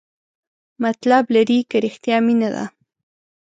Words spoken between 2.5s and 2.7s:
ده؟